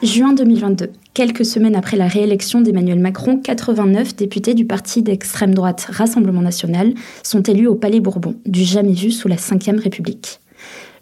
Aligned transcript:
Juin 0.00 0.32
2022, 0.32 0.90
quelques 1.12 1.44
semaines 1.44 1.74
après 1.74 1.96
la 1.96 2.06
réélection 2.06 2.60
d'Emmanuel 2.60 3.00
Macron, 3.00 3.40
89 3.40 4.14
députés 4.14 4.54
du 4.54 4.64
parti 4.64 5.02
d'extrême 5.02 5.52
droite 5.52 5.88
Rassemblement 5.90 6.40
national 6.40 6.94
sont 7.24 7.42
élus 7.42 7.66
au 7.66 7.74
Palais 7.74 7.98
Bourbon, 7.98 8.36
du 8.46 8.62
jamais 8.62 8.92
vu 8.92 9.10
sous 9.10 9.26
la 9.26 9.34
Ve 9.34 9.80
République. 9.82 10.38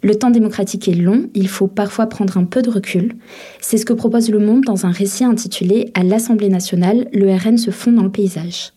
Le 0.01 0.15
temps 0.15 0.31
démocratique 0.31 0.87
est 0.87 0.95
long, 0.95 1.29
il 1.35 1.47
faut 1.47 1.67
parfois 1.67 2.07
prendre 2.07 2.39
un 2.39 2.45
peu 2.45 2.63
de 2.63 2.71
recul. 2.71 3.13
C'est 3.61 3.77
ce 3.77 3.85
que 3.85 3.93
propose 3.93 4.31
Le 4.31 4.39
Monde 4.39 4.63
dans 4.63 4.87
un 4.87 4.91
récit 4.91 5.25
intitulé 5.25 5.91
À 5.93 6.01
l'Assemblée 6.01 6.49
nationale, 6.49 7.07
le 7.13 7.31
RN 7.31 7.59
se 7.59 7.69
fond 7.69 7.91
dans 7.91 8.03
le 8.03 8.11
paysage. 8.11 8.73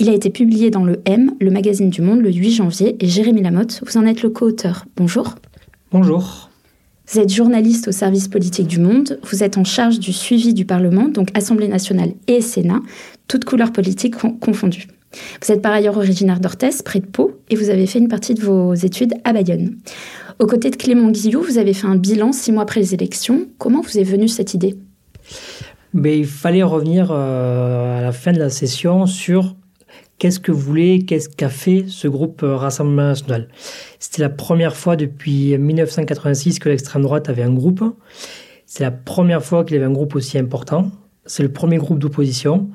Il 0.00 0.08
a 0.08 0.14
été 0.14 0.30
publié 0.30 0.70
dans 0.70 0.84
le 0.84 1.00
M, 1.04 1.32
le 1.40 1.50
magazine 1.52 1.90
du 1.90 2.02
Monde, 2.02 2.22
le 2.22 2.32
8 2.32 2.50
janvier, 2.50 2.96
et 2.98 3.06
Jérémy 3.06 3.42
Lamotte, 3.42 3.82
vous 3.86 3.98
en 3.98 4.06
êtes 4.06 4.24
le 4.24 4.30
co-auteur. 4.30 4.86
Bonjour. 4.96 5.36
Bonjour. 5.92 6.49
Vous 7.12 7.18
êtes 7.18 7.32
journaliste 7.32 7.88
au 7.88 7.92
service 7.92 8.28
politique 8.28 8.68
du 8.68 8.78
Monde, 8.78 9.18
vous 9.24 9.42
êtes 9.42 9.58
en 9.58 9.64
charge 9.64 9.98
du 9.98 10.12
suivi 10.12 10.54
du 10.54 10.64
Parlement, 10.64 11.08
donc 11.08 11.28
Assemblée 11.34 11.66
nationale 11.66 12.12
et 12.28 12.40
Sénat, 12.40 12.78
toutes 13.26 13.44
couleurs 13.44 13.72
politiques 13.72 14.14
confondues. 14.14 14.86
Vous 15.42 15.50
êtes 15.50 15.60
par 15.60 15.72
ailleurs 15.72 15.96
originaire 15.96 16.38
d'Orthès, 16.38 16.82
près 16.82 17.00
de 17.00 17.06
Pau, 17.06 17.32
et 17.48 17.56
vous 17.56 17.68
avez 17.68 17.86
fait 17.86 17.98
une 17.98 18.06
partie 18.06 18.34
de 18.34 18.42
vos 18.42 18.74
études 18.74 19.14
à 19.24 19.32
Bayonne. 19.32 19.76
Aux 20.38 20.46
côtés 20.46 20.70
de 20.70 20.76
Clément 20.76 21.10
Guillou, 21.10 21.42
vous 21.42 21.58
avez 21.58 21.74
fait 21.74 21.88
un 21.88 21.96
bilan 21.96 22.30
six 22.30 22.52
mois 22.52 22.62
après 22.62 22.78
les 22.78 22.94
élections. 22.94 23.48
Comment 23.58 23.80
vous 23.80 23.98
est 23.98 24.04
venue 24.04 24.28
cette 24.28 24.54
idée? 24.54 24.76
Mais 25.92 26.20
Il 26.20 26.26
fallait 26.26 26.62
revenir 26.62 27.08
euh, 27.10 27.98
à 27.98 28.02
la 28.02 28.12
fin 28.12 28.30
de 28.30 28.38
la 28.38 28.50
session 28.50 29.06
sur 29.06 29.56
qu'est-ce 30.20 30.38
que 30.38 30.52
voulait, 30.52 31.00
qu'est-ce 31.00 31.28
qu'a 31.28 31.48
fait 31.48 31.86
ce 31.88 32.06
groupe 32.06 32.44
euh, 32.44 32.54
Rassemblement 32.54 33.08
National? 33.08 33.48
C'était 33.98 34.22
la 34.22 34.28
première 34.28 34.76
fois 34.76 34.94
depuis 34.94 35.58
1986 35.58 36.60
que 36.60 36.68
l'extrême 36.68 37.02
droite 37.02 37.28
avait 37.28 37.42
un 37.42 37.52
groupe. 37.52 37.82
C'est 38.66 38.84
la 38.84 38.92
première 38.92 39.42
fois 39.42 39.64
qu'il 39.64 39.76
avait 39.76 39.86
un 39.86 39.92
groupe 39.92 40.14
aussi 40.14 40.38
important. 40.38 40.92
C'est 41.24 41.42
le 41.42 41.50
premier 41.50 41.78
groupe 41.78 41.98
d'opposition. 41.98 42.68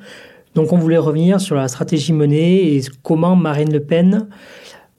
Donc 0.56 0.74
on 0.74 0.78
voulait 0.78 0.98
revenir 0.98 1.40
sur 1.40 1.56
la 1.56 1.68
stratégie 1.68 2.14
menée 2.14 2.76
et 2.76 2.82
comment 3.04 3.36
Marine 3.36 3.72
Le 3.72 3.80
Pen 3.80 4.28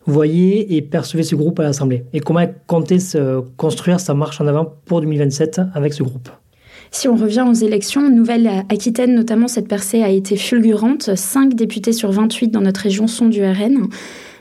voyait 0.06 0.72
et 0.72 0.82
percevait 0.82 1.24
ce 1.24 1.34
groupe 1.34 1.58
à 1.58 1.64
l'Assemblée 1.64 2.04
et 2.12 2.20
comment 2.20 2.40
elle 2.40 2.54
comptait 2.66 3.00
se 3.00 3.40
construire 3.56 3.98
sa 3.98 4.14
marche 4.14 4.40
en 4.40 4.46
avant 4.46 4.76
pour 4.84 5.00
2027 5.00 5.60
avec 5.74 5.92
ce 5.94 6.04
groupe. 6.04 6.28
Si 6.90 7.08
on 7.08 7.16
revient 7.16 7.44
aux 7.48 7.54
élections, 7.54 8.08
Nouvelle-Aquitaine 8.08 9.14
notamment, 9.14 9.48
cette 9.48 9.68
percée 9.68 10.02
a 10.02 10.08
été 10.08 10.36
fulgurante. 10.36 11.14
5 11.14 11.54
députés 11.54 11.92
sur 11.92 12.10
28 12.10 12.48
dans 12.48 12.60
notre 12.60 12.80
région 12.80 13.06
sont 13.06 13.28
du 13.28 13.42
RN. 13.44 13.88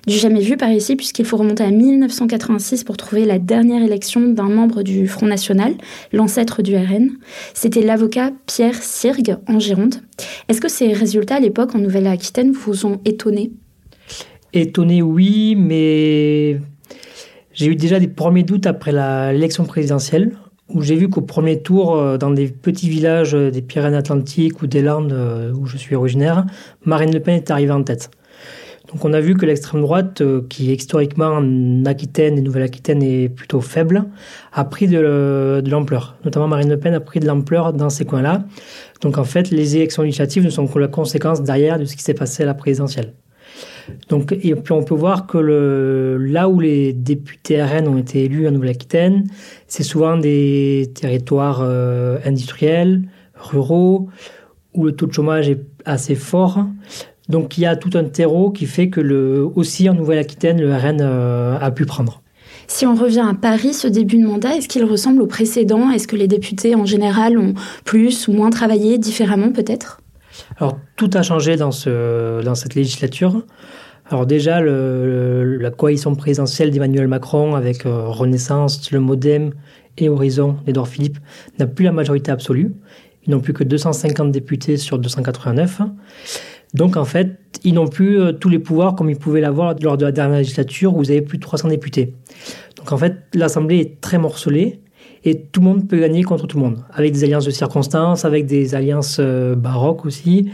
Du 0.07 0.15
jamais 0.15 0.41
vu 0.41 0.55
par 0.55 0.69
ici, 0.69 0.95
puisqu'il 0.95 1.25
faut 1.25 1.37
remonter 1.37 1.63
à 1.63 1.71
1986 1.71 2.83
pour 2.83 2.95
trouver 2.95 3.25
la 3.25 3.39
dernière 3.39 3.81
élection 3.81 4.21
d'un 4.21 4.49
membre 4.49 4.83
du 4.83 5.07
Front 5.07 5.25
National, 5.25 5.73
l'ancêtre 6.13 6.61
du 6.61 6.75
RN. 6.75 7.09
C'était 7.55 7.81
l'avocat 7.81 8.31
Pierre 8.45 8.81
Sirgue 8.83 9.37
en 9.47 9.59
Gironde. 9.59 9.95
Est-ce 10.47 10.61
que 10.61 10.69
ces 10.69 10.93
résultats 10.93 11.35
à 11.35 11.39
l'époque 11.39 11.73
en 11.73 11.79
Nouvelle-Aquitaine 11.79 12.51
vous 12.51 12.85
ont 12.85 12.99
étonné? 13.03 13.51
Étonné, 14.53 15.01
oui, 15.01 15.55
mais 15.57 16.59
j'ai 17.53 17.65
eu 17.65 17.75
déjà 17.75 17.99
des 17.99 18.07
premiers 18.07 18.43
doutes 18.43 18.67
après 18.67 18.91
l'élection 18.91 19.65
présidentielle 19.65 20.37
où 20.69 20.81
j'ai 20.81 20.95
vu 20.95 21.09
qu'au 21.09 21.21
premier 21.21 21.61
tour, 21.61 21.95
euh, 21.95 22.17
dans 22.17 22.31
des 22.31 22.47
petits 22.47 22.89
villages 22.89 23.35
euh, 23.35 23.51
des 23.51 23.61
Pyrénées-Atlantiques 23.61 24.61
ou 24.61 24.67
des 24.67 24.81
Landes 24.81 25.13
euh, 25.13 25.53
où 25.53 25.65
je 25.65 25.77
suis 25.77 25.95
originaire, 25.95 26.45
Marine 26.83 27.13
Le 27.13 27.19
Pen 27.19 27.35
est 27.35 27.51
arrivée 27.51 27.71
en 27.71 27.83
tête. 27.83 28.09
Donc 28.91 29.03
on 29.03 29.13
a 29.13 29.19
vu 29.19 29.35
que 29.35 29.45
l'extrême 29.45 29.81
droite, 29.81 30.21
qui 30.47 30.71
historiquement 30.71 31.25
en 31.25 31.85
Aquitaine 31.85 32.37
et 32.37 32.41
Nouvelle-Aquitaine 32.41 33.01
est 33.01 33.29
plutôt 33.29 33.59
faible, 33.59 34.05
a 34.53 34.63
pris 34.63 34.87
de, 34.87 35.63
l'ampleur. 35.67 36.15
Notamment 36.23 36.47
Marine 36.47 36.69
Le 36.69 36.77
Pen 36.77 36.93
a 36.93 36.99
pris 36.99 37.19
de 37.19 37.25
l'ampleur 37.25 37.73
dans 37.73 37.89
ces 37.89 38.05
coins-là. 38.05 38.45
Donc 39.01 39.17
en 39.17 39.23
fait, 39.23 39.49
les 39.49 39.75
élections 39.75 40.03
législatives 40.03 40.45
ne 40.45 40.51
sont 40.51 40.67
que 40.67 40.77
la 40.77 40.87
conséquence 40.87 41.41
derrière 41.41 41.79
de 41.79 41.85
ce 41.85 41.95
qui 41.95 42.03
s'est 42.03 42.13
passé 42.13 42.43
à 42.43 42.45
la 42.45 42.53
présidentielle. 42.53 43.13
Donc, 44.09 44.31
et 44.31 44.55
puis 44.55 44.73
on 44.73 44.83
peut 44.83 44.95
voir 44.95 45.27
que 45.27 45.37
là 46.19 46.49
où 46.49 46.59
les 46.59 46.93
députés 46.93 47.61
RN 47.61 47.87
ont 47.87 47.97
été 47.97 48.23
élus 48.25 48.47
en 48.47 48.51
Nouvelle-Aquitaine, 48.51 49.25
c'est 49.75 49.83
souvent 49.83 50.15
des 50.15 50.89
territoires 50.95 51.59
euh, 51.61 52.17
industriels, 52.23 53.01
ruraux, 53.37 54.07
où 54.73 54.85
le 54.85 54.93
taux 54.93 55.05
de 55.05 55.11
chômage 55.11 55.49
est 55.49 55.65
assez 55.83 56.15
fort. 56.15 56.65
Donc 57.27 57.57
il 57.57 57.61
y 57.61 57.65
a 57.65 57.75
tout 57.75 57.89
un 57.95 58.05
terreau 58.05 58.51
qui 58.51 58.67
fait 58.67 58.89
que 58.89 59.01
le, 59.01 59.45
aussi 59.55 59.89
en 59.89 59.93
Nouvelle-Aquitaine, 59.93 60.61
le 60.61 60.73
RN 60.73 61.01
euh, 61.01 61.59
a 61.59 61.71
pu 61.71 61.85
prendre. 61.85 62.21
Si 62.67 62.85
on 62.85 62.95
revient 62.95 63.25
à 63.29 63.33
Paris, 63.33 63.73
ce 63.73 63.89
début 63.89 64.17
de 64.17 64.25
mandat, 64.25 64.55
est-ce 64.55 64.69
qu'il 64.69 64.85
ressemble 64.85 65.21
au 65.21 65.27
précédent? 65.27 65.89
Est-ce 65.89 66.07
que 66.07 66.15
les 66.15 66.29
députés 66.29 66.73
en 66.73 66.85
général 66.85 67.37
ont 67.37 67.53
plus 67.83 68.29
ou 68.29 68.31
moins 68.31 68.51
travaillé 68.51 68.97
différemment 68.97 69.51
peut-être? 69.51 69.99
Alors, 70.57 70.79
tout 70.95 71.09
a 71.15 71.21
changé 71.21 71.57
dans, 71.57 71.71
ce, 71.73 72.41
dans 72.43 72.55
cette 72.55 72.75
législature. 72.75 73.43
Alors 74.07 74.27
déjà, 74.27 74.61
la 74.61 75.71
coalition 75.71 76.13
présidentielle 76.15 76.69
d'Emmanuel 76.69 77.07
Macron 77.07 77.55
avec 77.55 77.85
euh, 77.85 78.07
Renaissance, 78.07 78.91
le 78.91 78.99
Modem 78.99 79.51
et 79.97 80.09
Horizon 80.09 80.57
d'Edouard 80.65 80.87
Philippe 80.87 81.17
n'a 81.57 81.65
plus 81.65 81.85
la 81.85 81.91
majorité 81.91 82.31
absolue. 82.31 82.73
Ils 83.25 83.31
n'ont 83.31 83.39
plus 83.39 83.53
que 83.53 83.63
250 83.63 84.31
députés 84.31 84.77
sur 84.77 84.99
289. 84.99 85.81
Donc 86.75 86.97
en 86.97 87.05
fait, 87.05 87.39
ils 87.63 87.73
n'ont 87.73 87.87
plus 87.87 88.19
euh, 88.19 88.31
tous 88.31 88.49
les 88.49 88.59
pouvoirs 88.59 88.95
comme 88.95 89.09
ils 89.09 89.17
pouvaient 89.17 89.41
l'avoir 89.41 89.73
lors 89.81 89.97
de 89.97 90.05
la 90.05 90.11
dernière 90.11 90.37
législature 90.37 90.93
où 90.93 90.97
vous 90.97 91.09
avez 91.09 91.21
plus 91.21 91.39
de 91.39 91.43
300 91.43 91.69
députés. 91.69 92.13
Donc 92.77 92.91
en 92.91 92.97
fait, 92.97 93.15
l'Assemblée 93.33 93.77
est 93.77 94.01
très 94.01 94.19
morcelée 94.19 94.81
et 95.23 95.41
tout 95.41 95.61
le 95.61 95.65
monde 95.65 95.87
peut 95.87 95.97
gagner 95.97 96.21
contre 96.21 96.45
tout 96.45 96.57
le 96.57 96.63
monde, 96.63 96.83
avec 96.93 97.11
des 97.11 97.23
alliances 97.23 97.45
de 97.45 97.51
circonstances, 97.51 98.25
avec 98.25 98.45
des 98.45 98.75
alliances 98.75 99.17
euh, 99.19 99.55
baroques 99.55 100.05
aussi. 100.05 100.51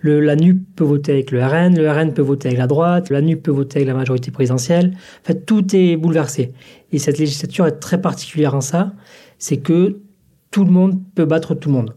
Le, 0.00 0.20
la 0.20 0.36
NUP 0.36 0.62
peut 0.76 0.84
voter 0.84 1.12
avec 1.12 1.30
le 1.30 1.44
RN, 1.44 1.76
le 1.76 1.90
RN 1.90 2.12
peut 2.12 2.22
voter 2.22 2.48
avec 2.48 2.58
la 2.58 2.66
droite, 2.66 3.10
la 3.10 3.20
NUP 3.20 3.42
peut 3.42 3.50
voter 3.50 3.78
avec 3.78 3.88
la 3.88 3.94
majorité 3.94 4.30
présidentielle. 4.30 4.92
En 5.22 5.26
fait, 5.26 5.46
tout 5.46 5.64
est 5.74 5.96
bouleversé. 5.96 6.52
Et 6.92 6.98
cette 6.98 7.18
législature 7.18 7.66
est 7.66 7.78
très 7.80 8.00
particulière 8.00 8.54
en 8.54 8.60
ça, 8.60 8.92
c'est 9.38 9.58
que 9.58 10.00
tout 10.50 10.64
le 10.64 10.70
monde 10.70 11.00
peut 11.14 11.24
battre 11.24 11.54
tout 11.54 11.68
le 11.68 11.74
monde. 11.74 11.96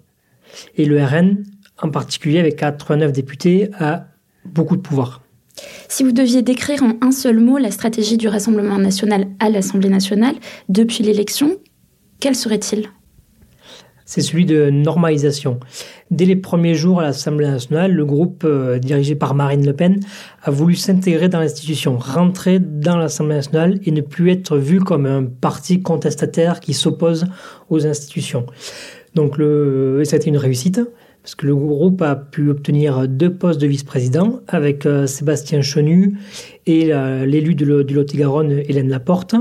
Et 0.76 0.86
le 0.86 1.04
RN, 1.04 1.44
en 1.82 1.90
particulier 1.90 2.40
avec 2.40 2.56
89 2.58 3.12
députés, 3.12 3.70
a 3.80 4.08
beaucoup 4.46 4.76
de 4.76 4.82
pouvoir. 4.82 5.22
Si 5.88 6.04
vous 6.04 6.12
deviez 6.12 6.42
décrire 6.42 6.84
en 6.84 6.94
un 7.02 7.12
seul 7.12 7.40
mot 7.40 7.58
la 7.58 7.72
stratégie 7.72 8.18
du 8.18 8.28
Rassemblement 8.28 8.78
national 8.78 9.28
à 9.40 9.50
l'Assemblée 9.50 9.90
nationale 9.90 10.36
depuis 10.70 11.04
l'élection, 11.04 11.58
quel 12.20 12.36
serait-il? 12.36 12.90
C'est 14.09 14.22
celui 14.22 14.46
de 14.47 14.72
normalisation. 14.72 15.59
Dès 16.09 16.25
les 16.25 16.36
premiers 16.36 16.74
jours 16.74 17.00
à 17.00 17.03
l'Assemblée 17.03 17.46
nationale, 17.46 17.94
le 17.94 18.06
groupe 18.06 18.42
euh, 18.44 18.80
dirigé 18.80 19.14
par 19.14 19.36
Marine 19.36 19.64
Le 19.64 19.74
Pen 19.74 20.00
a 20.42 20.50
voulu 20.50 20.74
s'intégrer 20.74 21.30
dans 21.30 21.40
l'institution, 21.40 22.00
rentrer 22.00 22.58
dans 22.58 22.97
l'Assemblée 22.97 23.36
nationale 23.36 23.80
et 23.86 23.92
ne 23.92 24.02
plus 24.02 24.31
être 24.31 24.58
vu 24.58 24.80
comme 24.80 25.06
un 25.06 25.25
parti 25.25 25.84
contestataire 25.84 26.59
qui 26.59 26.74
s'oppose 26.74 27.28
aux 27.70 27.86
institutions. 27.86 28.47
Donc 29.14 29.36
ça 29.36 30.16
a 30.16 30.18
été 30.18 30.30
une 30.30 30.38
réussite 30.38 30.81
parce 31.22 31.36
que 31.36 31.46
le 31.46 31.56
groupe 31.56 32.02
a 32.02 32.16
pu 32.16 32.50
obtenir 32.50 33.08
deux 33.08 33.32
postes 33.32 33.61
de 33.61 33.67
vice-président 33.67 34.40
avec 34.47 34.88
euh, 34.88 35.06
Sébastien 35.06 35.61
Chenu 35.61 36.17
et 36.66 36.96
euh, 36.96 37.28
l'élu 37.28 37.53
du 37.53 37.66
Lot-et-Garonne, 37.66 38.64
Hélène 38.67 38.90
Laporte. 38.90 39.35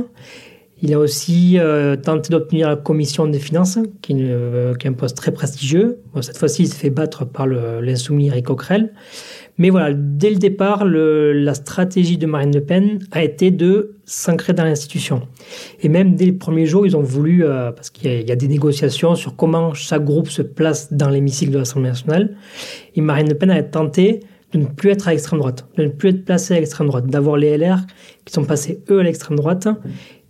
Il 0.81 0.95
a 0.95 0.99
aussi 0.99 1.59
euh, 1.59 1.97
tenté 1.97 2.31
d'obtenir 2.31 2.69
la 2.69 2.77
commission 2.77 3.27
des 3.27 3.41
finances, 3.41 3.79
qui, 4.01 4.15
euh, 4.19 4.75
est 4.75 4.87
un 4.87 4.93
poste 4.93 5.17
très 5.17 5.33
prestigieux. 5.33 5.99
cette 6.21 6.39
fois-ci, 6.39 6.63
il 6.63 6.69
s'est 6.69 6.79
fait 6.79 6.91
battre 6.91 7.25
par 7.25 7.47
l'insoumis 7.47 8.29
Eric 8.29 8.47
Coquerel. 8.47 8.93
Mais 9.61 9.71
voilà, 9.71 9.93
dès 9.93 10.31
le 10.31 10.37
départ, 10.37 10.85
la 10.85 11.55
stratégie 11.55 12.17
de 12.17 12.27
Marine 12.27 12.55
Le 12.55 12.61
Pen 12.61 13.01
a 13.11 13.25
été 13.25 13.51
de 13.51 13.97
s'ancrer 14.05 14.53
dans 14.53 14.63
l'institution. 14.63 15.23
Et 15.81 15.89
même 15.89 16.15
dès 16.15 16.27
les 16.27 16.33
premiers 16.33 16.67
jours, 16.67 16.87
ils 16.87 16.97
ont 16.97 17.03
voulu, 17.03 17.45
euh, 17.45 17.73
parce 17.73 17.91
qu'il 17.91 18.09
y, 18.09 18.25
y, 18.25 18.33
a 18.33 18.37
des 18.37 18.47
négociations 18.47 19.17
sur 19.17 19.35
comment 19.35 19.75
chaque 19.75 20.05
groupe 20.05 20.29
se 20.29 20.43
place 20.43 20.93
dans 20.93 21.09
l'hémicycle 21.09 21.51
de 21.51 21.59
l'Assemblée 21.59 21.89
nationale, 21.89 22.37
et 22.95 23.01
Marine 23.01 23.29
Le 23.29 23.35
Pen 23.35 23.51
a 23.51 23.61
tenté 23.65 24.21
de 24.53 24.59
ne 24.59 24.67
plus 24.67 24.91
être 24.91 25.09
à 25.09 25.11
l'extrême 25.11 25.41
droite, 25.41 25.67
de 25.77 25.85
ne 25.85 25.89
plus 25.89 26.11
être 26.11 26.25
placé 26.25 26.55
à 26.55 26.61
l'extrême 26.61 26.87
droite, 26.87 27.07
d'avoir 27.07 27.37
les 27.37 27.59
LR 27.59 27.81
qui 28.25 28.33
sont 28.33 28.45
passés 28.45 28.83
eux 28.91 29.01
à 29.01 29.03
l'extrême 29.03 29.37
droite 29.37 29.69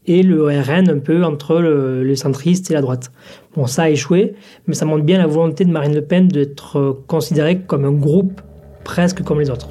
et 0.08 0.22
le 0.22 0.46
RN 0.46 0.88
un 0.88 0.98
peu 0.98 1.22
entre 1.22 1.60
le, 1.60 2.02
les 2.02 2.16
centristes 2.16 2.70
et 2.70 2.74
la 2.74 2.80
droite. 2.80 3.12
Bon, 3.54 3.66
ça 3.66 3.82
a 3.82 3.90
échoué, 3.90 4.34
mais 4.66 4.74
ça 4.74 4.86
montre 4.86 5.04
bien 5.04 5.18
la 5.18 5.26
volonté 5.26 5.64
de 5.64 5.70
Marine 5.70 5.94
Le 5.94 6.02
Pen 6.02 6.26
d'être 6.26 7.04
considérée 7.06 7.60
comme 7.60 7.84
un 7.84 7.92
groupe 7.92 8.40
presque 8.84 9.22
comme 9.22 9.38
les 9.38 9.50
autres. 9.50 9.68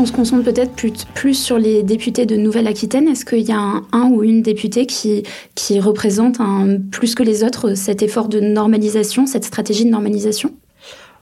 On 0.00 0.06
se 0.06 0.12
concentre 0.12 0.44
peut-être 0.44 0.72
plus, 1.14 1.34
sur 1.34 1.58
les 1.58 1.82
députés 1.82 2.24
de 2.24 2.36
Nouvelle-Aquitaine, 2.36 3.08
est-ce 3.08 3.24
qu'il 3.24 3.40
y 3.40 3.50
a 3.50 3.82
un, 3.90 4.10
ou 4.10 4.22
une 4.22 4.42
députée 4.42 4.86
qui, 4.86 5.24
qui 5.56 5.80
représente 5.80 6.40
un, 6.40 6.78
plus 6.92 7.16
que 7.16 7.24
les 7.24 7.42
autres 7.42 7.74
cet 7.74 8.02
effort 8.02 8.28
de 8.28 8.38
normalisation, 8.38 9.26
cette 9.26 9.44
stratégie 9.44 9.84
de 9.84 9.90
normalisation? 9.90 10.54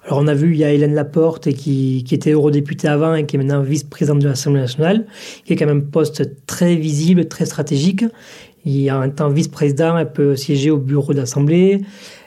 Alors 0.04 0.18
on 0.18 0.26
a 0.26 0.34
vu, 0.34 0.52
il 0.52 0.58
y 0.58 0.64
a 0.64 0.72
Hélène 0.72 0.94
Laporte 0.94 1.52
qui, 1.52 2.04
était 2.10 2.32
eurodéputée 2.32 2.86
avant 2.86 3.14
et 3.14 3.24
qui 3.24 3.36
est 3.36 3.38
maintenant 3.38 3.62
vice-présidente 3.62 4.18
de 4.18 4.28
l'Assemblée 4.28 4.60
nationale, 4.60 5.06
qui 5.46 5.54
est 5.54 5.56
quand 5.56 5.66
même 5.66 5.78
un 5.78 5.90
poste 5.90 6.46
très 6.46 6.76
visible, 6.76 7.26
très 7.28 7.46
stratégique. 7.46 8.04
Il 8.66 8.90
en 8.92 9.08
tant 9.10 9.30
vice-président, 9.30 9.96
elle 9.96 10.12
peut 10.12 10.36
siéger 10.36 10.70
au 10.70 10.76
bureau 10.76 11.14
d'Assemblée, 11.14 11.80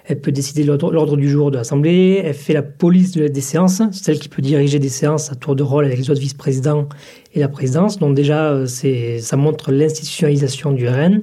elle 0.10 0.20
peut 0.20 0.32
décider 0.32 0.64
l'ordre 0.64 1.16
du 1.16 1.30
jour 1.30 1.52
de 1.52 1.58
l'Assemblée, 1.58 2.20
elle 2.26 2.34
fait 2.34 2.54
la 2.54 2.64
police 2.64 3.12
des 3.12 3.42
séances, 3.42 3.84
c'est 3.92 4.12
elle 4.12 4.18
qui 4.18 4.28
peut 4.28 4.42
diriger 4.42 4.80
des 4.80 4.90
séances 4.90 5.32
à 5.32 5.36
tour 5.36 5.56
de 5.56 5.62
rôle 5.62 5.86
avec 5.86 6.00
les 6.00 6.10
autres 6.10 6.20
vice-présidents 6.20 6.90
et 7.36 7.40
la 7.40 7.48
présidence. 7.48 8.00
Donc 8.00 8.16
déjà, 8.16 8.54
euh, 8.54 8.66
ça 8.66 9.38
montre 9.38 9.72
l'institutionnalisation 9.72 10.72
du 10.72 10.90
RN. 10.90 11.22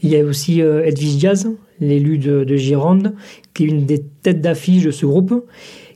Il 0.00 0.10
y 0.10 0.16
a 0.16 0.24
aussi 0.24 0.62
euh, 0.62 0.84
Edwige 0.84 1.16
Diaz, 1.16 1.48
l'élu 1.80 2.18
de, 2.18 2.44
de, 2.44 2.56
Gironde, 2.56 3.14
qui 3.52 3.64
est 3.64 3.66
une 3.66 3.84
des 3.84 4.04
têtes 4.22 4.40
d'affiche 4.40 4.84
de 4.84 4.92
ce 4.92 5.06
groupe, 5.06 5.48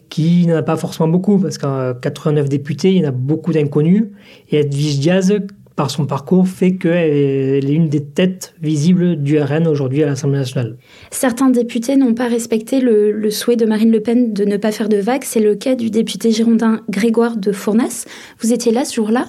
qui 0.08 0.44
n'en 0.48 0.56
a 0.56 0.62
pas 0.62 0.76
forcément 0.76 1.08
beaucoup, 1.08 1.38
parce 1.38 1.56
qu'en 1.56 1.94
89 1.94 2.48
députés, 2.48 2.90
il 2.90 2.98
y 2.98 3.06
en 3.06 3.10
a 3.10 3.12
beaucoup 3.12 3.52
d'inconnus. 3.52 4.06
Et 4.50 4.58
Edwige 4.58 4.98
Diaz, 4.98 5.32
par 5.78 5.92
son 5.92 6.06
parcours, 6.06 6.48
fait 6.48 6.74
qu'elle 6.74 7.70
est 7.70 7.72
une 7.72 7.88
des 7.88 8.02
têtes 8.02 8.52
visibles 8.60 9.14
du 9.14 9.38
RN 9.38 9.68
aujourd'hui 9.68 10.02
à 10.02 10.06
l'Assemblée 10.06 10.38
nationale. 10.38 10.76
Certains 11.12 11.50
députés 11.50 11.94
n'ont 11.94 12.14
pas 12.14 12.26
respecté 12.26 12.80
le, 12.80 13.30
souhait 13.30 13.54
de 13.54 13.64
Marine 13.64 13.92
Le 13.92 14.00
Pen 14.00 14.32
de 14.32 14.44
ne 14.44 14.56
pas 14.56 14.72
faire 14.72 14.88
de 14.88 14.96
vagues. 14.96 15.22
C'est 15.22 15.38
le 15.38 15.54
cas 15.54 15.76
du 15.76 15.90
député 15.90 16.32
girondin 16.32 16.80
Grégoire 16.90 17.36
de 17.36 17.52
Fournas. 17.52 18.06
Vous 18.40 18.52
étiez 18.52 18.72
là 18.72 18.84
ce 18.84 18.96
jour-là? 18.96 19.26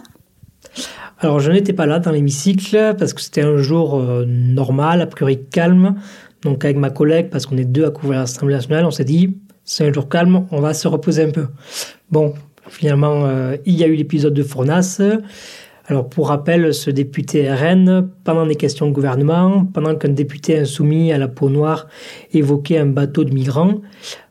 Alors 1.19 1.39
je 1.39 1.51
n'étais 1.51 1.73
pas 1.73 1.85
là 1.85 1.99
dans 1.99 2.09
l'hémicycle 2.09 2.95
parce 2.97 3.13
que 3.13 3.21
c'était 3.21 3.43
un 3.43 3.57
jour 3.57 3.99
euh, 3.99 4.25
normal, 4.25 5.01
a 5.01 5.05
priori 5.05 5.39
calme. 5.51 5.97
Donc 6.41 6.65
avec 6.65 6.77
ma 6.77 6.89
collègue, 6.89 7.29
parce 7.29 7.45
qu'on 7.45 7.57
est 7.57 7.65
deux 7.65 7.85
à 7.85 7.91
couvrir 7.91 8.21
l'Assemblée 8.21 8.55
nationale, 8.55 8.85
on 8.85 8.91
s'est 8.91 9.05
dit, 9.05 9.37
c'est 9.65 9.87
un 9.87 9.93
jour 9.93 10.09
calme, 10.09 10.47
on 10.49 10.61
va 10.61 10.73
se 10.73 10.87
reposer 10.87 11.25
un 11.25 11.31
peu. 11.31 11.45
Bon, 12.09 12.33
finalement, 12.69 13.25
euh, 13.25 13.55
il 13.67 13.75
y 13.75 13.83
a 13.83 13.87
eu 13.87 13.93
l'épisode 13.93 14.33
de 14.33 14.41
Fournas. 14.41 14.99
Alors 15.89 16.07
pour 16.07 16.27
rappel, 16.27 16.71
ce 16.71 16.91
député 16.91 17.51
RN, 17.51 18.11
pendant 18.23 18.45
des 18.45 18.53
questions 18.53 18.85
de 18.85 18.91
gouvernement, 18.91 19.65
pendant 19.65 19.95
qu'un 19.95 20.09
député 20.09 20.59
insoumis 20.59 21.11
à 21.11 21.17
la 21.17 21.27
peau 21.27 21.49
noire 21.49 21.87
évoquait 22.31 22.77
un 22.77 22.85
bateau 22.85 23.23
de 23.23 23.33
migrants, 23.33 23.81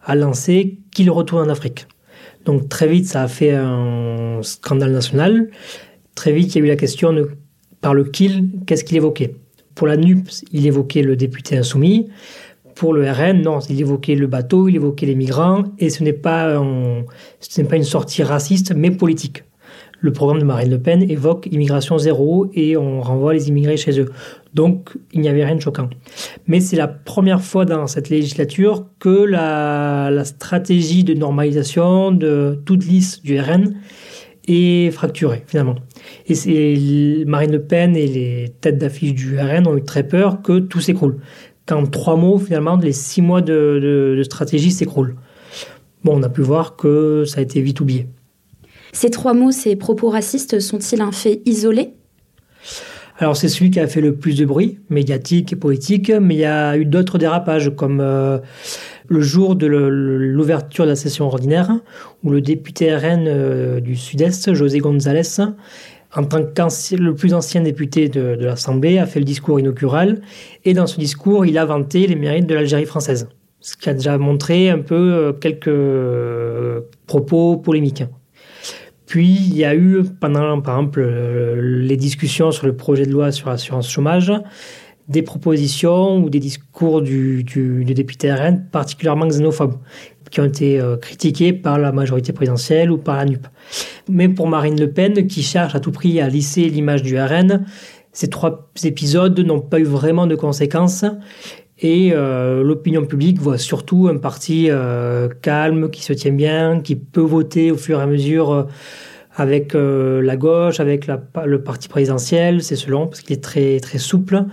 a 0.04 0.14
lancé 0.14 0.78
qu'il 0.92 1.10
retourne 1.10 1.48
en 1.48 1.50
Afrique. 1.50 1.88
Donc 2.44 2.68
très 2.68 2.86
vite, 2.86 3.06
ça 3.06 3.24
a 3.24 3.26
fait 3.26 3.50
un 3.50 4.38
scandale 4.42 4.92
national. 4.92 5.50
Très 6.14 6.30
vite, 6.30 6.54
il 6.54 6.58
y 6.60 6.62
a 6.62 6.64
eu 6.64 6.68
la 6.68 6.76
question 6.76 7.12
de, 7.12 7.28
par 7.80 7.92
le 7.92 8.04
qu'il, 8.04 8.50
qu'est-ce 8.64 8.84
qu'il 8.84 8.96
évoquait? 8.96 9.34
Pour 9.74 9.88
la 9.88 9.96
NUP, 9.96 10.28
il 10.52 10.64
évoquait 10.64 11.02
le 11.02 11.16
député 11.16 11.58
insoumis. 11.58 12.08
Pour 12.76 12.92
le 12.94 13.10
RN, 13.10 13.42
non, 13.42 13.58
il 13.68 13.80
évoquait 13.80 14.14
le 14.14 14.28
bateau, 14.28 14.68
il 14.68 14.76
évoquait 14.76 15.06
les 15.06 15.16
migrants, 15.16 15.64
et 15.80 15.90
ce 15.90 16.04
n'est 16.04 16.12
pas, 16.12 16.62
ce 17.40 17.60
n'est 17.60 17.66
pas 17.66 17.76
une 17.76 17.82
sortie 17.82 18.22
raciste, 18.22 18.72
mais 18.76 18.92
politique. 18.92 19.42
Le 20.00 20.12
programme 20.12 20.38
de 20.38 20.44
Marine 20.44 20.70
Le 20.70 20.78
Pen 20.78 21.02
évoque 21.10 21.48
immigration 21.50 21.98
zéro 21.98 22.48
et 22.54 22.76
on 22.76 23.00
renvoie 23.00 23.34
les 23.34 23.48
immigrés 23.48 23.76
chez 23.76 23.98
eux. 23.98 24.10
Donc, 24.54 24.90
il 25.12 25.20
n'y 25.20 25.28
avait 25.28 25.44
rien 25.44 25.56
de 25.56 25.60
choquant. 25.60 25.90
Mais 26.46 26.60
c'est 26.60 26.76
la 26.76 26.86
première 26.86 27.42
fois 27.42 27.64
dans 27.64 27.88
cette 27.88 28.08
législature 28.08 28.86
que 29.00 29.24
la, 29.24 30.24
stratégie 30.24 31.02
de 31.02 31.14
normalisation 31.14 32.12
de 32.12 32.60
toute 32.64 32.86
liste 32.86 33.24
du 33.24 33.40
RN 33.40 33.74
est 34.46 34.92
fracturée, 34.92 35.42
finalement. 35.46 35.74
Et 36.26 36.34
c'est 36.36 37.24
Marine 37.26 37.52
Le 37.52 37.62
Pen 37.62 37.96
et 37.96 38.06
les 38.06 38.48
têtes 38.60 38.78
d'affiche 38.78 39.14
du 39.14 39.36
RN 39.36 39.66
ont 39.66 39.76
eu 39.76 39.82
très 39.82 40.04
peur 40.04 40.42
que 40.42 40.60
tout 40.60 40.80
s'écroule. 40.80 41.18
Qu'en 41.66 41.86
trois 41.86 42.16
mots, 42.16 42.38
finalement, 42.38 42.76
les 42.76 42.92
six 42.92 43.20
mois 43.20 43.42
de, 43.42 44.20
stratégie 44.24 44.70
s'écroulent. 44.70 45.16
Bon, 46.04 46.16
on 46.16 46.22
a 46.22 46.28
pu 46.28 46.40
voir 46.40 46.76
que 46.76 47.24
ça 47.26 47.40
a 47.40 47.42
été 47.42 47.60
vite 47.60 47.80
oublié. 47.80 48.06
Ces 48.92 49.10
trois 49.10 49.34
mots, 49.34 49.50
ces 49.50 49.76
propos 49.76 50.08
racistes, 50.08 50.60
sont-ils 50.60 51.00
un 51.00 51.12
fait 51.12 51.42
isolé? 51.44 51.94
Alors 53.20 53.36
c'est 53.36 53.48
celui 53.48 53.72
qui 53.72 53.80
a 53.80 53.88
fait 53.88 54.00
le 54.00 54.14
plus 54.14 54.36
de 54.36 54.44
bruit, 54.44 54.78
médiatique 54.90 55.52
et 55.52 55.56
politique, 55.56 56.10
mais 56.10 56.36
il 56.36 56.40
y 56.40 56.44
a 56.44 56.76
eu 56.76 56.84
d'autres 56.84 57.18
dérapages, 57.18 57.72
comme 57.74 58.00
euh, 58.00 58.38
le 59.08 59.20
jour 59.20 59.56
de 59.56 59.66
l'ouverture 59.66 60.84
de 60.84 60.90
la 60.90 60.96
session 60.96 61.26
ordinaire, 61.26 61.72
où 62.22 62.30
le 62.30 62.40
député 62.40 62.94
RN 62.94 63.24
euh, 63.26 63.80
du 63.80 63.96
Sud-Est, 63.96 64.54
José 64.54 64.78
González, 64.78 65.40
en 66.14 66.24
tant 66.24 66.44
que 66.44 66.96
le 66.96 67.14
plus 67.14 67.34
ancien 67.34 67.60
député 67.60 68.08
de, 68.08 68.36
l'Assemblée, 68.40 68.98
a 68.98 69.06
fait 69.06 69.18
le 69.18 69.24
discours 69.24 69.58
inaugural. 69.58 70.20
Et 70.64 70.72
dans 70.72 70.86
ce 70.86 70.98
discours, 70.98 71.44
il 71.44 71.58
a 71.58 71.64
vanté 71.64 72.06
les 72.06 72.14
mérites 72.16 72.46
de 72.46 72.54
l'Algérie 72.54 72.86
française. 72.86 73.28
Ce 73.60 73.76
qui 73.76 73.88
a 73.88 73.94
déjà 73.94 74.16
montré 74.16 74.70
un 74.70 74.78
peu 74.78 74.94
euh, 74.94 75.32
quelques 75.32 75.74
propos 77.06 77.56
polémiques. 77.56 78.04
Puis 79.08 79.26
il 79.26 79.56
y 79.56 79.64
a 79.64 79.74
eu, 79.74 80.02
pendant 80.20 80.60
par 80.60 80.76
exemple 80.76 81.02
les 81.02 81.96
discussions 81.96 82.50
sur 82.50 82.66
le 82.66 82.76
projet 82.76 83.06
de 83.06 83.10
loi 83.10 83.32
sur 83.32 83.48
l'assurance 83.48 83.90
chômage, 83.90 84.30
des 85.08 85.22
propositions 85.22 86.18
ou 86.18 86.28
des 86.28 86.38
discours 86.38 87.00
du, 87.00 87.42
du, 87.42 87.86
du 87.86 87.94
député 87.94 88.30
RN 88.30 88.66
particulièrement 88.70 89.26
xénophobes 89.26 89.78
qui 90.30 90.40
ont 90.42 90.44
été 90.44 90.78
euh, 90.78 90.98
critiqués 90.98 91.54
par 91.54 91.78
la 91.78 91.90
majorité 91.90 92.34
présidentielle 92.34 92.90
ou 92.90 92.98
par 92.98 93.16
la 93.16 93.24
NUP. 93.24 93.46
Mais 94.10 94.28
pour 94.28 94.46
Marine 94.46 94.78
Le 94.78 94.90
Pen, 94.90 95.26
qui 95.26 95.42
cherche 95.42 95.74
à 95.74 95.80
tout 95.80 95.90
prix 95.90 96.20
à 96.20 96.28
lisser 96.28 96.68
l'image 96.68 97.02
du 97.02 97.18
RN, 97.18 97.64
ces 98.12 98.28
trois 98.28 98.70
épisodes 98.84 99.38
n'ont 99.40 99.60
pas 99.60 99.78
eu 99.78 99.84
vraiment 99.84 100.26
de 100.26 100.34
conséquences 100.34 101.06
et 101.80 102.10
euh, 102.12 102.62
l'opinion 102.62 103.04
publique 103.06 103.38
voit 103.38 103.58
surtout 103.58 104.08
un 104.08 104.18
parti 104.18 104.66
euh, 104.68 105.28
calme, 105.42 105.90
qui 105.90 106.02
se 106.02 106.12
tient 106.12 106.32
bien, 106.32 106.80
qui 106.80 106.96
peut 106.96 107.20
voter 107.20 107.70
au 107.70 107.76
fur 107.76 108.00
et 108.00 108.02
à 108.02 108.06
mesure 108.06 108.66
avec 109.36 109.74
la 109.74 110.36
gauche, 110.36 110.80
avec 110.80 111.06
le 111.06 111.62
parti 111.62 111.88
présidentiel, 111.88 112.60
c'est 112.60 112.74
selon, 112.74 113.06
parce 113.06 113.20
qu'il 113.20 113.36
est 113.36 113.40
très, 113.40 113.78
très 113.78 113.98
souple. 113.98 114.44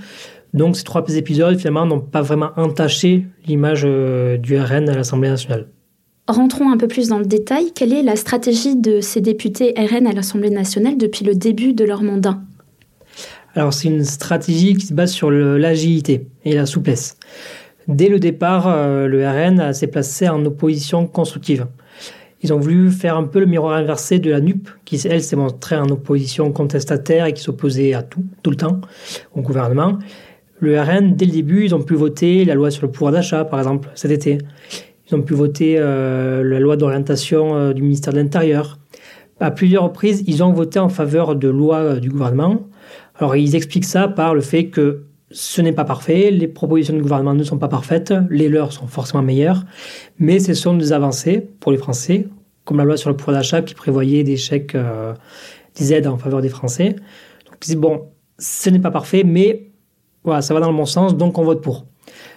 Donc 0.55 0.77
ces 0.77 0.85
trois 0.85 1.03
épisodes, 1.15 1.57
finalement, 1.57 1.85
n'ont 1.85 1.99
pas 1.99 2.21
vraiment 2.21 2.51
entaché 2.55 3.25
l'image 3.45 3.83
euh, 3.85 4.37
du 4.37 4.57
RN 4.57 4.87
à 4.89 4.95
l'Assemblée 4.95 5.29
nationale. 5.29 5.67
Rentrons 6.29 6.71
un 6.71 6.77
peu 6.77 6.87
plus 6.87 7.09
dans 7.09 7.19
le 7.19 7.25
détail. 7.25 7.71
Quelle 7.75 7.91
est 7.91 8.01
la 8.01 8.15
stratégie 8.15 8.77
de 8.77 9.01
ces 9.01 9.19
députés 9.19 9.73
RN 9.77 10.07
à 10.07 10.13
l'Assemblée 10.13 10.49
nationale 10.49 10.97
depuis 10.97 11.25
le 11.25 11.35
début 11.35 11.73
de 11.73 11.83
leur 11.83 12.01
mandat? 12.01 12.39
Alors 13.55 13.73
c'est 13.73 13.87
une 13.87 14.03
stratégie 14.03 14.75
qui 14.75 14.85
se 14.85 14.93
base 14.93 15.11
sur 15.11 15.31
l'agilité 15.31 16.27
et 16.43 16.55
la 16.55 16.65
souplesse. 16.65 17.17
Dès 17.87 18.09
le 18.09 18.19
départ, 18.19 18.67
euh, 18.67 19.07
le 19.07 19.25
RN 19.27 19.73
s'est 19.73 19.87
placé 19.87 20.27
en 20.27 20.43
opposition 20.45 21.07
constructive. 21.07 21.67
Ils 22.41 22.53
ont 22.53 22.59
voulu 22.59 22.91
faire 22.91 23.15
un 23.15 23.23
peu 23.23 23.39
le 23.39 23.45
miroir 23.45 23.75
inversé 23.75 24.19
de 24.19 24.29
la 24.29 24.41
NUP, 24.41 24.69
qui, 24.83 25.01
elle, 25.07 25.23
s'est 25.23 25.35
montrée 25.35 25.77
en 25.77 25.89
opposition 25.89 26.51
contestataire 26.51 27.25
et 27.25 27.33
qui 27.33 27.41
s'opposait 27.41 27.93
à 27.93 28.03
tout, 28.03 28.23
tout 28.43 28.49
le 28.49 28.57
temps, 28.57 28.81
au 29.33 29.41
gouvernement. 29.41 29.97
Le 30.59 30.79
RN, 30.79 31.15
dès 31.15 31.25
le 31.25 31.31
début, 31.31 31.65
ils 31.65 31.73
ont 31.73 31.81
pu 31.81 31.95
voter 31.95 32.43
la 32.43 32.55
loi 32.55 32.71
sur 32.71 32.85
le 32.85 32.91
pouvoir 32.91 33.13
d'achat, 33.13 33.45
par 33.45 33.59
exemple, 33.59 33.89
cet 33.95 34.11
été. 34.11 34.39
Ils 35.09 35.15
ont 35.15 35.21
pu 35.21 35.33
voter 35.33 35.75
euh, 35.77 36.43
la 36.43 36.59
loi 36.59 36.75
d'orientation 36.75 37.55
euh, 37.55 37.73
du 37.73 37.81
ministère 37.81 38.13
de 38.13 38.19
l'Intérieur. 38.19 38.79
À 39.39 39.51
plusieurs 39.51 39.83
reprises, 39.83 40.23
ils 40.27 40.43
ont 40.43 40.51
voté 40.51 40.79
en 40.79 40.89
faveur 40.89 41.35
de 41.35 41.47
lois 41.47 41.99
du 41.99 42.09
gouvernement. 42.09 42.67
Alors, 43.17 43.35
ils 43.35 43.55
expliquent 43.55 43.85
ça 43.85 44.07
par 44.07 44.33
le 44.33 44.41
fait 44.41 44.65
que 44.67 45.05
ce 45.31 45.61
n'est 45.61 45.71
pas 45.71 45.85
parfait, 45.85 46.31
les 46.31 46.47
propositions 46.47 46.93
du 46.93 47.01
gouvernement 47.01 47.33
ne 47.33 47.43
sont 47.43 47.57
pas 47.57 47.67
parfaites, 47.67 48.13
les 48.29 48.47
leurs 48.47 48.71
sont 48.71 48.87
forcément 48.87 49.23
meilleures, 49.23 49.63
mais 50.19 50.39
ce 50.39 50.53
sont 50.53 50.75
des 50.75 50.93
avancées 50.93 51.41
pour 51.59 51.71
les 51.71 51.77
Français, 51.77 52.27
comme 52.63 52.77
la 52.77 52.83
loi 52.83 52.97
sur 52.97 53.09
le 53.09 53.17
pouvoir 53.17 53.37
d'achat 53.37 53.61
qui 53.61 53.73
prévoyait 53.73 54.23
des 54.23 54.37
chèques, 54.37 54.77
des 55.75 55.93
aides 55.93 56.07
en 56.07 56.17
faveur 56.17 56.41
des 56.41 56.49
Français. 56.49 56.89
Donc, 56.89 57.55
ils 57.63 57.67
disent, 57.67 57.77
bon, 57.77 58.03
ce 58.37 58.69
n'est 58.69 58.79
pas 58.79 58.91
parfait, 58.91 59.23
mais 59.25 59.71
voilà, 60.23 60.41
ça 60.41 60.53
va 60.53 60.59
dans 60.59 60.71
le 60.71 60.77
bon 60.77 60.85
sens, 60.85 61.15
donc 61.15 61.37
on 61.37 61.43
vote 61.43 61.61
pour. 61.61 61.85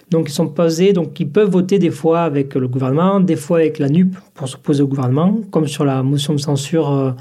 Donc 0.09 0.29
ils 0.29 0.33
sont 0.33 0.47
posés, 0.47 0.93
donc 0.93 1.19
ils 1.19 1.29
peuvent 1.29 1.49
voter 1.49 1.77
des 1.77 1.91
fois 1.91 2.21
avec 2.21 2.55
le 2.55 2.67
gouvernement, 2.67 3.19
des 3.19 3.35
fois 3.35 3.59
avec 3.59 3.77
la 3.77 3.89
NUP 3.89 4.15
pour 4.33 4.47
s'opposer 4.47 4.81
au 4.81 4.87
gouvernement, 4.87 5.39
comme 5.51 5.67
sur 5.67 5.85
la 5.85 6.01
motion 6.01 6.33
de 6.33 6.39
censure 6.39 6.91
euh, 6.91 7.11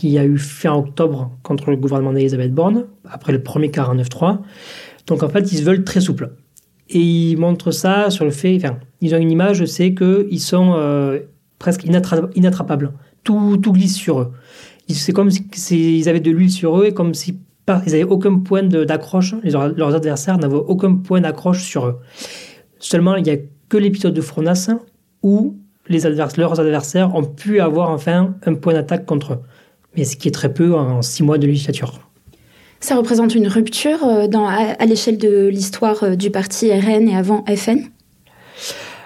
qu'il 0.00 0.08
y 0.10 0.18
a 0.18 0.24
eu 0.24 0.38
fin 0.38 0.72
octobre 0.72 1.30
contre 1.42 1.70
le 1.70 1.76
gouvernement 1.76 2.14
d'Elisabeth 2.14 2.54
Borne, 2.54 2.86
après 3.06 3.32
le 3.32 3.42
premier 3.42 3.68
49-3. 3.68 4.38
Donc 5.06 5.22
en 5.22 5.28
fait, 5.28 5.52
ils 5.52 5.58
se 5.58 5.62
veulent 5.62 5.84
très 5.84 6.00
souples. 6.00 6.30
Et 6.88 7.00
ils 7.00 7.36
montrent 7.36 7.70
ça 7.70 8.08
sur 8.08 8.24
le 8.24 8.30
fait, 8.30 8.56
enfin, 8.56 8.78
ils 9.02 9.14
ont 9.14 9.18
une 9.18 9.30
image, 9.30 9.66
c'est 9.66 9.94
qu'ils 9.94 10.40
sont 10.40 10.72
euh, 10.74 11.18
presque 11.58 11.84
inattrapables. 11.84 12.92
Tout, 13.24 13.58
tout 13.58 13.72
glisse 13.72 13.94
sur 13.94 14.20
eux. 14.20 14.32
C'est 14.88 15.12
comme 15.12 15.30
s'ils 15.30 16.08
avaient 16.08 16.20
de 16.20 16.30
l'huile 16.30 16.50
sur 16.50 16.80
eux 16.80 16.86
et 16.86 16.94
comme 16.94 17.12
si 17.12 17.38
n'avaient 17.68 18.02
aucun 18.02 18.38
point 18.38 18.62
d'accroche, 18.62 19.34
leurs 19.44 19.94
adversaires 19.94 20.38
n'avaient 20.38 20.54
aucun 20.54 20.96
point 20.96 21.20
d'accroche 21.20 21.62
sur 21.62 21.86
eux. 21.86 21.98
Seulement, 22.78 23.16
il 23.16 23.24
n'y 23.24 23.30
a 23.30 23.36
que 23.68 23.76
l'épisode 23.76 24.14
de 24.14 24.22
Fronas 24.22 24.70
où 25.22 25.58
les 25.88 26.00
leurs 26.00 26.58
adversaires 26.58 27.14
ont 27.14 27.24
pu 27.24 27.60
avoir 27.60 27.90
enfin 27.90 28.34
un 28.46 28.54
point 28.54 28.72
d'attaque 28.72 29.04
contre 29.04 29.34
eux. 29.34 29.40
Mais 29.96 30.04
ce 30.04 30.16
qui 30.16 30.28
est 30.28 30.32
très 30.32 30.52
peu 30.52 30.74
en 30.74 31.02
six 31.02 31.22
mois 31.22 31.38
de 31.38 31.46
législature. 31.46 32.00
Ça 32.80 32.96
représente 32.96 33.34
une 33.34 33.46
rupture 33.46 34.04
euh, 34.04 34.26
dans, 34.26 34.46
à, 34.46 34.86
l'échelle 34.86 35.18
de 35.18 35.48
l'histoire 35.48 36.02
euh, 36.02 36.16
du 36.16 36.30
parti 36.30 36.72
RN 36.72 37.08
et 37.08 37.16
avant 37.16 37.44
FN 37.44 37.80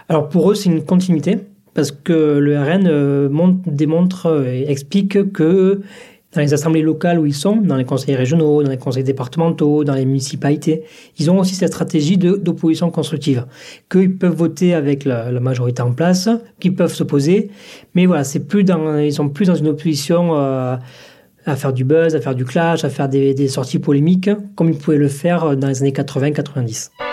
Alors 0.09 0.29
pour 0.29 0.51
eux, 0.51 0.55
c'est 0.55 0.71
une 0.71 0.85
continuité, 0.85 1.39
parce 1.75 1.91
que 1.91 2.39
le 2.39 2.57
RN 2.57 2.87
euh, 2.87 3.29
montre, 3.29 3.59
démontre 3.67 4.47
et 4.47 4.71
explique 4.71 5.33
que 5.33 5.81
dans 6.35 6.41
les 6.41 6.53
assemblées 6.53 6.83
locales 6.83 7.19
où 7.19 7.27
ils 7.27 7.35
sont, 7.35 7.57
dans 7.57 7.77
les 7.77 7.85
conseils 7.85 8.15
régionaux, 8.15 8.63
dans 8.63 8.71
les 8.71 8.79
conseils 8.79 9.05
départementaux, 9.05 9.85
dans 9.85 9.95
les 9.95 10.05
municipalités, 10.05 10.83
ils 11.19 11.31
ont 11.31 11.39
aussi 11.39 11.55
cette 11.55 11.73
stratégie 11.73 12.17
d'opposition 12.19 12.91
constructive, 12.91 13.47
qu'ils 13.91 14.17
peuvent 14.17 14.35
voter 14.35 14.75
avec 14.75 15.05
la, 15.05 15.31
majorité 15.41 15.83
en 15.83 15.93
place, 15.93 16.29
qu'ils 16.61 16.75
peuvent 16.75 16.93
s'opposer, 16.93 17.51
mais 17.95 18.07
voilà, 18.07 18.25
c'est 18.25 18.47
plus 18.47 18.65
dans, 18.65 18.99
ils 18.99 19.13
sont 19.13 19.29
plus 19.29 19.47
dans 19.47 19.55
une 19.55 19.69
opposition 19.69 20.37
euh, 20.37 20.77
à 21.47 21.57
faire 21.57 21.73
du 21.73 21.85
buzz, 21.85 22.15
à 22.15 22.21
faire 22.21 22.35
du 22.35 22.45
clash, 22.45 22.85
à 22.85 22.89
faire 22.89 23.09
des, 23.09 23.35
des 23.35 23.49
sorties 23.49 23.79
polémiques, 23.79 24.31
comme 24.57 24.71
ils 24.71 24.79
pouvaient 24.79 24.97
le 24.97 25.09
faire 25.09 25.57
dans 25.57 25.69
les 25.69 25.83
années 25.83 25.93
80-90. 25.93 27.04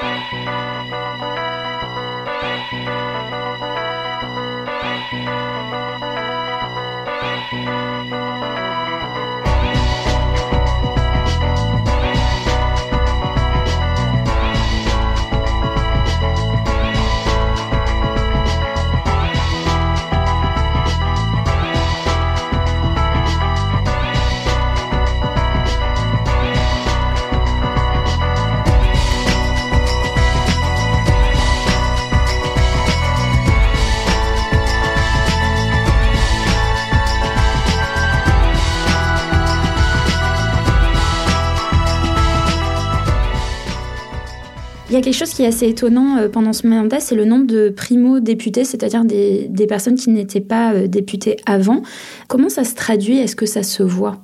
Quelque 45.02 45.16
chose 45.16 45.34
qui 45.34 45.44
est 45.44 45.48
assez 45.48 45.68
étonnant 45.68 46.18
euh, 46.18 46.30
pendant 46.30 46.54
ce 46.54 46.68
mandat, 46.68 47.00
c'est 47.00 47.16
le 47.16 47.26
nombre 47.26 47.48
de 47.48 47.70
primo-députés, 47.70 48.64
c'est-à-dire 48.64 49.04
des, 49.06 49.68
personnes 49.68 49.96
qui 49.96 50.10
n'étaient 50.10 50.42
pas 50.42 50.74
euh, 50.74 50.88
députées 50.88 51.38
avant. 51.46 51.82
Comment 52.28 52.50
ça 52.50 52.64
se 52.64 52.76
traduit? 52.76 53.18
Est-ce 53.18 53.36
que 53.36 53.46
ça 53.46 53.64
se 53.64 53.84
voit? 53.84 54.24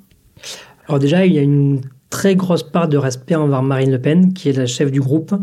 Alors 0.88 1.00
déjà, 1.00 1.25
il 1.25 1.34
y 1.34 1.39
a 1.39 1.41
une 1.41 1.81
très 2.10 2.36
grosse 2.36 2.63
part 2.63 2.88
de 2.88 2.98
respect 2.98 3.36
envers 3.36 3.62
Marine 3.62 3.91
Le 3.91 4.00
Pen, 4.00 4.34
qui 4.34 4.50
est 4.50 4.53
la 4.53 4.65
chef 4.65 4.91
du 4.91 5.01
groupe. 5.01 5.36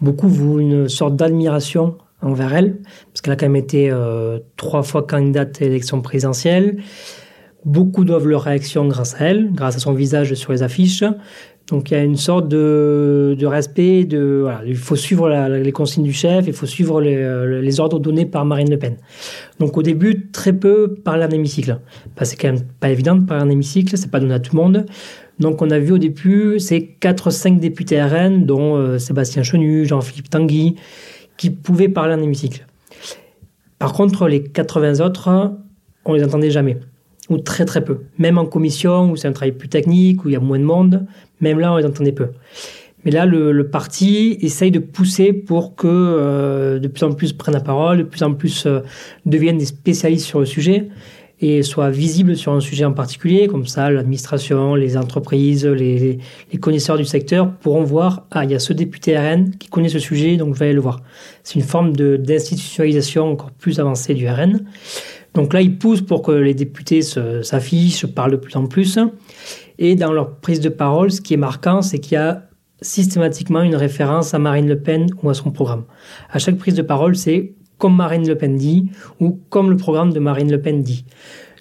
Beaucoup 0.00 0.28
vouent 0.28 0.60
une 0.60 0.88
sorte 0.88 1.16
d'admiration 1.16 1.96
envers 2.22 2.54
elle, 2.54 2.78
parce 3.12 3.22
qu'elle 3.22 3.32
a 3.32 3.36
quand 3.36 3.46
même 3.46 3.56
été 3.56 3.90
euh, 3.90 4.38
trois 4.56 4.82
fois 4.82 5.02
candidate 5.02 5.60
à 5.60 5.64
l'élection 5.64 6.02
présidentielle. 6.02 6.82
Beaucoup 7.64 8.04
doivent 8.04 8.26
leur 8.26 8.42
réaction 8.42 8.86
grâce 8.86 9.20
à 9.20 9.26
elle, 9.26 9.52
grâce 9.52 9.76
à 9.76 9.78
son 9.80 9.92
visage 9.92 10.34
sur 10.34 10.52
les 10.52 10.62
affiches. 10.62 11.04
Donc 11.70 11.90
il 11.90 11.94
y 11.94 11.96
a 11.96 12.02
une 12.02 12.16
sorte 12.16 12.48
de, 12.48 13.36
respect, 13.42 14.04
de, 14.04 14.44
il 14.66 14.76
faut 14.76 14.96
suivre 14.96 15.28
les 15.28 15.72
consignes 15.72 16.04
du 16.04 16.12
chef, 16.12 16.46
il 16.48 16.52
faut 16.52 16.66
suivre 16.66 17.00
les, 17.00 17.80
ordres 17.80 18.00
donnés 18.00 18.26
par 18.26 18.44
Marine 18.44 18.68
Le 18.68 18.78
Pen. 18.78 18.96
Donc 19.60 19.76
au 19.76 19.82
début, 19.82 20.30
très 20.32 20.52
peu 20.52 20.94
parler 20.94 21.24
en 21.24 21.30
hémicycle. 21.30 21.78
Parce 22.16 22.30
que 22.30 22.36
c'est 22.36 22.42
quand 22.42 22.52
même 22.52 22.64
pas 22.80 22.90
évident 22.90 23.14
de 23.14 23.24
parler 23.24 23.44
en 23.44 23.50
hémicycle, 23.50 23.96
c'est 23.96 24.10
pas 24.10 24.18
donné 24.18 24.34
à 24.34 24.40
tout 24.40 24.56
le 24.56 24.62
monde. 24.62 24.86
Donc 25.38 25.62
on 25.62 25.70
a 25.70 25.78
vu 25.78 25.92
au 25.92 25.98
début 25.98 26.58
ces 26.58 26.96
4-5 27.00 27.60
députés 27.60 28.02
RN, 28.02 28.44
dont 28.44 28.76
euh, 28.76 28.98
Sébastien 28.98 29.44
Chenu, 29.44 29.86
Jean-Philippe 29.86 30.28
Tanguy, 30.28 30.74
qui 31.36 31.50
pouvaient 31.50 31.88
parler 31.88 32.14
en 32.14 32.22
hémicycle. 32.22 32.66
Par 33.78 33.92
contre, 33.92 34.26
les 34.26 34.42
80 34.42 35.00
autres, 35.00 35.52
on 36.04 36.14
les 36.14 36.24
entendait 36.24 36.50
jamais 36.50 36.78
ou 37.30 37.38
très 37.38 37.64
très 37.64 37.82
peu. 37.82 38.00
Même 38.18 38.36
en 38.36 38.44
commission, 38.44 39.10
où 39.10 39.16
c'est 39.16 39.28
un 39.28 39.32
travail 39.32 39.52
plus 39.52 39.68
technique, 39.68 40.24
où 40.24 40.28
il 40.28 40.32
y 40.32 40.36
a 40.36 40.40
moins 40.40 40.58
de 40.58 40.64
monde, 40.64 41.06
même 41.40 41.58
là, 41.58 41.72
on 41.72 41.76
les 41.76 41.86
entendait 41.86 42.12
peu. 42.12 42.28
Mais 43.04 43.10
là, 43.10 43.24
le, 43.24 43.66
parti 43.68 44.36
essaye 44.42 44.70
de 44.70 44.78
pousser 44.78 45.32
pour 45.32 45.74
que 45.74 45.86
euh, 45.88 46.78
de 46.78 46.88
plus 46.88 47.04
en 47.04 47.12
plus 47.12 47.32
prennent 47.32 47.54
la 47.54 47.60
parole, 47.60 47.98
de 47.98 48.02
plus 48.02 48.22
en 48.22 48.34
plus 48.34 48.66
euh, 48.66 48.80
deviennent 49.24 49.56
des 49.56 49.64
spécialistes 49.64 50.26
sur 50.26 50.40
le 50.40 50.44
sujet 50.44 50.88
et 51.42 51.62
soient 51.62 51.88
visibles 51.88 52.36
sur 52.36 52.52
un 52.52 52.60
sujet 52.60 52.84
en 52.84 52.92
particulier. 52.92 53.46
Comme 53.46 53.66
ça, 53.66 53.90
l'administration, 53.90 54.74
les 54.74 54.98
entreprises, 54.98 55.64
les, 55.64 56.18
les, 56.52 56.58
connaisseurs 56.58 56.98
du 56.98 57.06
secteur 57.06 57.50
pourront 57.50 57.84
voir, 57.84 58.26
ah, 58.32 58.44
il 58.44 58.50
y 58.50 58.54
a 58.54 58.58
ce 58.58 58.74
député 58.74 59.16
RN 59.16 59.52
qui 59.58 59.68
connaît 59.68 59.88
ce 59.88 59.98
sujet, 59.98 60.36
donc 60.36 60.54
je 60.54 60.58
vais 60.58 60.66
aller 60.66 60.74
le 60.74 60.82
voir. 60.82 61.00
C'est 61.42 61.54
une 61.54 61.64
forme 61.64 61.96
d'institutionnalisation 61.96 63.32
encore 63.32 63.52
plus 63.52 63.80
avancée 63.80 64.12
du 64.12 64.28
RN. 64.28 64.66
Donc 65.34 65.52
là, 65.52 65.60
ils 65.60 65.78
poussent 65.78 66.02
pour 66.02 66.22
que 66.22 66.32
les 66.32 66.54
députés 66.54 67.02
s'affichent, 67.02 68.06
parlent 68.06 68.32
de 68.32 68.36
plus 68.36 68.56
en 68.56 68.66
plus. 68.66 68.98
Et 69.78 69.94
dans 69.94 70.12
leur 70.12 70.36
prise 70.36 70.60
de 70.60 70.68
parole, 70.68 71.10
ce 71.10 71.20
qui 71.20 71.34
est 71.34 71.38
marquant, 71.38 71.82
c'est 71.82 71.98
qu'il 71.98 72.14
y 72.14 72.18
a 72.18 72.48
systématiquement 72.82 73.62
une 73.62 73.76
référence 73.76 74.34
à 74.34 74.38
Marine 74.38 74.68
Le 74.68 74.80
Pen 74.80 75.06
ou 75.22 75.30
à 75.30 75.34
son 75.34 75.50
programme. 75.50 75.84
À 76.30 76.38
chaque 76.38 76.56
prise 76.56 76.74
de 76.74 76.82
parole, 76.82 77.16
c'est 77.16 77.54
comme 77.78 77.96
Marine 77.96 78.26
Le 78.26 78.36
Pen 78.36 78.56
dit 78.56 78.90
ou 79.20 79.38
comme 79.48 79.70
le 79.70 79.76
programme 79.76 80.12
de 80.12 80.20
Marine 80.20 80.50
Le 80.50 80.60
Pen 80.60 80.82
dit. 80.82 81.04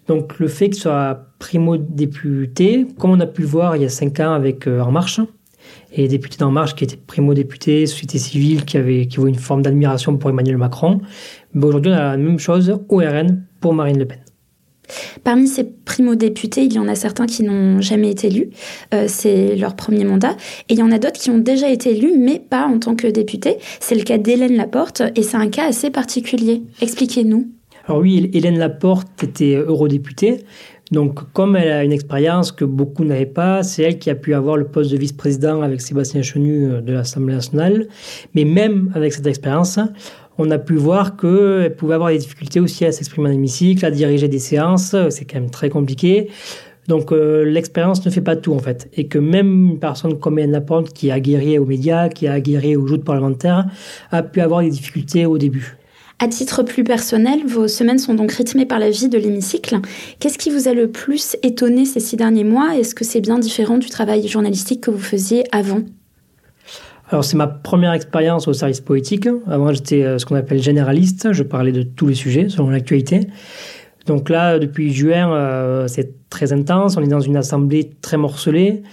Donc 0.08 0.40
le 0.40 0.48
fait 0.48 0.70
que 0.70 0.76
soit 0.76 1.28
primo-député, 1.40 2.88
comme 2.98 3.12
on 3.12 3.20
a 3.20 3.28
pu 3.28 3.42
le 3.42 3.48
voir 3.48 3.76
il 3.76 3.84
y 3.84 3.86
a 3.86 3.90
cinq 3.90 4.20
ans 4.20 4.34
avec 4.34 4.68
euh, 4.68 4.82
En 4.82 4.92
Marche, 4.92 5.22
et 5.92 6.08
député 6.08 6.38
d'En 6.38 6.52
Marche 6.52 6.76
qui 6.76 6.84
était 6.84 6.98
primo-député, 6.98 7.86
société 7.86 8.18
civile, 8.18 8.66
qui 8.66 8.78
avait 8.78 9.08
qui 9.08 9.20
une 9.20 9.36
forme 9.36 9.62
d'admiration 9.62 10.18
pour 10.18 10.30
Emmanuel 10.30 10.58
Macron. 10.58 11.02
Mais 11.54 11.66
aujourd'hui, 11.66 11.92
on 11.92 11.96
a 11.96 12.12
la 12.12 12.18
même 12.18 12.40
chose 12.40 12.80
au 12.90 12.98
RN 12.98 13.46
pour 13.60 13.74
Marine 13.74 14.00
Le 14.00 14.06
Pen. 14.06 14.20
Parmi 15.24 15.48
ces 15.48 15.64
primo-députés, 15.64 16.64
il 16.64 16.74
y 16.74 16.80
en 16.80 16.88
a 16.88 16.96
certains 16.96 17.26
qui 17.26 17.44
n'ont 17.44 17.82
jamais 17.82 18.10
été 18.10 18.28
élus. 18.28 18.50
Euh, 18.94 19.06
c'est 19.08 19.56
leur 19.56 19.76
premier 19.76 20.04
mandat. 20.04 20.36
Et 20.68 20.74
il 20.74 20.80
y 20.80 20.84
en 20.84 20.92
a 20.92 20.98
d'autres 20.98 21.20
qui 21.20 21.30
ont 21.30 21.38
déjà 21.38 21.70
été 21.70 21.96
élus, 21.96 22.14
mais 22.18 22.40
pas 22.40 22.66
en 22.66 22.80
tant 22.80 22.96
que 22.96 23.08
député. 23.08 23.58
C'est 23.80 23.96
le 23.96 24.04
cas 24.04 24.18
d'Hélène 24.18 24.56
Laporte, 24.56 25.04
et 25.16 25.24
c'est 25.24 25.38
un 25.38 25.50
cas 25.50 25.68
assez 25.68 25.90
particulier. 25.90 26.64
Expliquez-nous. 26.82 27.48
Alors 27.88 28.02
oui, 28.02 28.30
Hélène 28.34 28.58
Laporte 28.58 29.24
était 29.24 29.56
eurodéputée. 29.56 30.44
Donc, 30.92 31.32
comme 31.34 31.56
elle 31.56 31.72
a 31.72 31.84
une 31.84 31.92
expérience 31.92 32.52
que 32.52 32.66
beaucoup 32.66 33.04
n'avaient 33.04 33.28
pas, 33.28 33.62
c'est 33.62 33.84
elle 33.84 34.00
qui 34.00 34.10
a 34.10 34.16
pu 34.16 34.34
avoir 34.34 34.58
le 34.58 34.66
poste 34.66 34.92
de 34.92 34.98
vice-président 34.98 35.62
avec 35.62 35.82
Sébastien 35.82 36.24
Chenu 36.24 36.66
euh, 36.66 36.82
de 36.82 36.94
l'Assemblée 36.94 37.36
nationale. 37.36 37.88
Mais 38.34 38.44
même 38.44 38.92
avec 38.96 39.14
cette 39.14 39.28
expérience, 39.28 39.80
on 40.40 40.50
a 40.52 40.58
pu 40.58 40.76
voir 40.76 41.18
qu'elle 41.18 41.76
pouvait 41.76 41.96
avoir 41.96 42.10
des 42.10 42.18
difficultés 42.18 42.60
aussi 42.60 42.86
à 42.86 42.92
s'exprimer 42.92 43.30
en 43.30 43.34
hémicycle, 43.34 43.86
à 43.86 43.92
diriger 43.92 44.28
des 44.28 44.40
séances. 44.40 44.96
C'est 45.10 45.26
quand 45.26 45.40
même 45.40 45.52
très 45.52 45.70
compliqué. 45.70 46.30
Donc 46.88 47.12
euh, 47.12 47.46
l'expérience 47.46 48.04
ne 48.06 48.10
fait 48.10 48.22
pas 48.22 48.36
tout 48.36 48.54
en 48.54 48.60
fait. 48.60 48.90
Et 48.94 49.08
que 49.08 49.20
même 49.20 49.72
une 49.72 49.80
personne 49.80 50.18
comme 50.18 50.40
Anne 50.40 50.52
Laporte 50.52 50.92
qui 50.92 51.12
a 51.12 51.20
guéri 51.20 51.60
aux 51.60 51.66
médias, 51.66 52.10
qui 52.10 52.28
a 52.28 52.40
guéri 52.40 52.76
aux 52.76 52.88
joutes 52.88 53.04
parlementaires, 53.04 53.66
a 54.12 54.24
pu 54.24 54.42
avoir 54.42 54.62
des 54.62 54.70
difficultés 54.70 55.26
au 55.26 55.38
début. 55.38 55.78
À 56.18 56.28
titre 56.28 56.64
plus 56.64 56.84
personnel, 56.84 57.46
vos 57.46 57.68
semaines 57.68 58.00
sont 58.00 58.14
donc 58.14 58.32
rythmées 58.32 58.66
par 58.66 58.80
la 58.80 58.90
vie 58.90 59.08
de 59.08 59.18
l'hémicycle. 59.18 59.80
Qu'est-ce 60.20 60.38
qui 60.38 60.50
vous 60.50 60.68
a 60.68 60.74
le 60.74 60.90
plus 60.90 61.38
étonné 61.44 61.86
ces 61.86 62.00
six 62.00 62.18
derniers 62.18 62.44
mois? 62.44 62.76
Est-ce 62.78 62.96
que 62.96 63.06
c'est 63.06 63.22
bien 63.22 63.40
différent 63.40 63.78
du 63.78 63.88
travail 63.88 64.28
journalistique 64.28 64.82
que 64.82 64.92
vous 64.92 65.00
faisiez 65.00 65.44
avant? 65.54 65.82
Alors 67.10 67.24
c'est 67.24 67.38
ma 67.38 67.48
première 67.48 67.94
expérience 67.94 68.48
au 68.48 68.54
service 68.54 68.82
politique. 68.82 69.28
Avant 69.48 69.74
j'étais 69.74 70.04
euh, 70.04 70.20
ce 70.20 70.26
qu'on 70.26 70.36
appelle 70.36 70.62
généraliste, 70.62 71.34
je 71.34 71.44
parlais 71.44 71.72
de 71.72 71.82
tous 71.84 72.08
les 72.08 72.16
sujets 72.16 72.50
selon 72.50 72.70
l'actualité. 72.70 73.28
Donc 74.06 74.30
là, 74.30 74.60
depuis 74.60 74.94
juin, 74.94 75.34
euh, 75.34 75.88
c'est 75.88 76.30
très 76.30 76.54
intense, 76.54 76.98
on 76.98 77.04
est 77.04 77.08
dans 77.08 77.20
une 77.20 77.36
assemblée 77.36 77.92
très 78.02 78.18
morcelée 78.18 78.84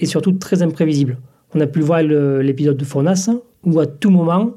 et 0.00 0.06
surtout 0.06 0.32
très 0.32 0.62
imprévisible. 0.62 1.18
On 1.54 1.60
a 1.60 1.66
pu 1.66 1.80
voir 1.80 2.02
l'épisode 2.02 2.76
de 2.76 2.84
Fournas, 2.84 3.30
où 3.64 3.80
à 3.80 3.86
tout 3.86 4.10
moment, 4.10 4.52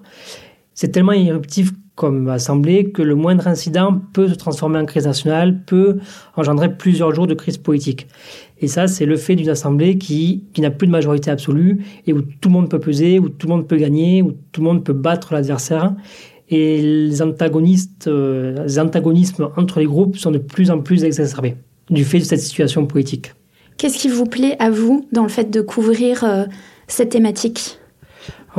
c'est 0.73 0.89
tellement 0.89 1.13
irruptif 1.13 1.71
comme 1.97 2.29
assemblée 2.29 2.91
que 2.91 3.01
le 3.01 3.15
moindre 3.15 3.47
incident 3.47 3.99
peut 4.13 4.29
se 4.29 4.35
transformer 4.35 4.77
en 4.77 4.85
crise 4.85 5.07
nationale, 5.07 5.63
peut 5.65 5.97
engendrer 6.35 6.77
plusieurs 6.77 7.13
jours 7.13 7.25
de 7.25 7.33
crise 7.33 7.57
politique. 7.57 8.07
Et 8.59 8.67
ça, 8.67 8.87
c'est 8.87 9.07
le 9.07 9.17
fait 9.17 9.35
d'une 9.35 9.49
assemblée 9.49 9.97
qui, 9.97 10.43
qui 10.53 10.61
n'a 10.61 10.69
plus 10.69 10.85
de 10.85 10.91
majorité 10.91 11.31
absolue 11.31 11.83
et 12.05 12.13
où 12.13 12.21
tout 12.21 12.49
le 12.49 12.53
monde 12.53 12.69
peut 12.69 12.79
peser, 12.79 13.17
où 13.17 13.29
tout 13.29 13.47
le 13.47 13.53
monde 13.55 13.67
peut 13.67 13.77
gagner, 13.77 14.21
où 14.21 14.33
tout 14.51 14.61
le 14.61 14.67
monde 14.67 14.83
peut 14.83 14.93
battre 14.93 15.33
l'adversaire. 15.33 15.95
Et 16.49 16.81
les 16.83 17.21
antagonistes, 17.23 18.07
euh, 18.07 18.67
antagonismes 18.77 19.49
entre 19.57 19.79
les 19.79 19.87
groupes 19.87 20.17
sont 20.17 20.31
de 20.31 20.37
plus 20.37 20.69
en 20.69 20.79
plus 20.79 21.03
exacerbés 21.03 21.55
du 21.89 22.05
fait 22.05 22.19
de 22.19 22.25
cette 22.25 22.41
situation 22.41 22.85
politique. 22.85 23.33
Qu'est-ce 23.77 23.97
qui 23.97 24.07
vous 24.07 24.25
plaît 24.25 24.55
à 24.59 24.69
vous 24.69 25.07
dans 25.11 25.23
le 25.23 25.29
fait 25.29 25.49
de 25.49 25.61
couvrir 25.61 26.23
euh, 26.23 26.45
cette 26.87 27.09
thématique? 27.09 27.79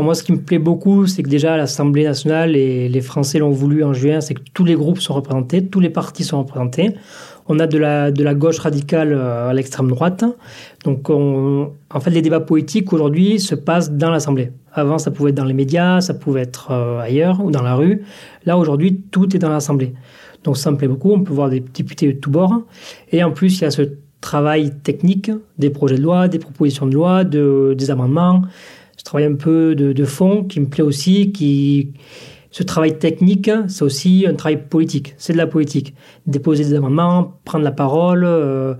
Moi, 0.02 0.14
ce 0.14 0.22
qui 0.22 0.32
me 0.32 0.38
plaît 0.38 0.58
beaucoup, 0.58 1.06
c'est 1.06 1.22
que 1.22 1.28
déjà 1.28 1.56
l'Assemblée 1.56 2.04
nationale 2.04 2.56
et 2.56 2.88
les 2.88 3.00
Français 3.00 3.38
l'ont 3.38 3.50
voulu 3.50 3.82
en 3.84 3.92
juin, 3.92 4.20
c'est 4.20 4.34
que 4.34 4.42
tous 4.54 4.64
les 4.64 4.74
groupes 4.74 5.00
sont 5.00 5.14
représentés, 5.14 5.66
tous 5.66 5.80
les 5.80 5.90
partis 5.90 6.24
sont 6.24 6.38
représentés. 6.38 6.94
On 7.48 7.58
a 7.58 7.66
de 7.66 7.78
la, 7.78 8.10
de 8.10 8.22
la 8.22 8.34
gauche 8.34 8.58
radicale 8.58 9.12
euh, 9.12 9.48
à 9.48 9.54
l'extrême 9.54 9.88
droite. 9.88 10.24
Donc, 10.84 11.08
en 11.10 12.00
fait, 12.00 12.10
les 12.10 12.22
débats 12.22 12.40
politiques 12.40 12.92
aujourd'hui 12.92 13.40
se 13.40 13.54
passent 13.54 13.90
dans 13.90 14.10
l'Assemblée. 14.10 14.52
Avant, 14.72 14.98
ça 14.98 15.10
pouvait 15.10 15.30
être 15.30 15.36
dans 15.36 15.44
les 15.44 15.54
médias, 15.54 16.00
ça 16.00 16.14
pouvait 16.14 16.42
être 16.42 16.70
euh, 16.70 17.00
ailleurs 17.00 17.42
ou 17.42 17.50
dans 17.50 17.62
la 17.62 17.74
rue. 17.74 18.02
Là, 18.44 18.58
aujourd'hui, 18.58 19.00
tout 19.10 19.34
est 19.34 19.38
dans 19.38 19.48
l'Assemblée. 19.48 19.94
Donc, 20.44 20.58
ça 20.58 20.70
me 20.70 20.76
plaît 20.76 20.88
beaucoup. 20.88 21.10
On 21.10 21.22
peut 21.22 21.32
voir 21.32 21.48
des 21.48 21.60
députés 21.60 22.12
de 22.12 22.18
tous 22.18 22.30
bords. 22.30 22.62
Et 23.10 23.24
en 23.24 23.32
plus, 23.32 23.58
il 23.58 23.62
y 23.62 23.64
a 23.64 23.70
ce 23.70 23.82
travail 24.20 24.72
technique 24.82 25.30
des 25.58 25.70
projets 25.70 25.96
de 25.96 26.02
loi, 26.02 26.28
des 26.28 26.38
propositions 26.38 26.86
de 26.86 26.94
loi, 26.94 27.24
de, 27.24 27.74
des 27.76 27.90
amendements. 27.90 28.42
Travail 29.08 29.24
un 29.24 29.36
peu 29.36 29.74
de, 29.74 30.04
fond 30.04 30.44
qui 30.44 30.60
me 30.60 30.66
plaît 30.66 30.84
aussi, 30.84 31.32
qui 31.32 31.94
ce 32.50 32.62
travail 32.62 32.98
technique, 32.98 33.50
c'est 33.66 33.82
aussi 33.82 34.26
un 34.28 34.34
travail 34.34 34.68
politique. 34.68 35.14
C'est 35.16 35.32
de 35.32 35.38
la 35.38 35.46
politique. 35.46 35.94
Déposer 36.26 36.64
des 36.64 36.74
amendements, 36.74 37.40
prendre 37.46 37.64
la 37.64 37.72
parole, 37.72 38.24
euh, 38.26 38.74